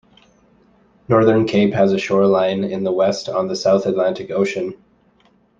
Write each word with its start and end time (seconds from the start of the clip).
Northern 1.07 1.45
Cape 1.45 1.75
has 1.75 1.93
a 1.93 1.99
shoreline 1.99 2.63
in 2.63 2.83
the 2.83 2.91
west 2.91 3.29
on 3.29 3.47
the 3.47 3.55
South 3.55 3.85
Atlantic 3.85 4.31
Ocean. 4.31 4.73